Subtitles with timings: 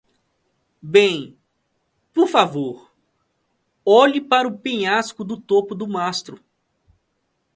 [0.81, 1.37] Bem,
[2.11, 2.91] por favor,
[3.85, 6.41] olhe para o penhasco do topo do mastro!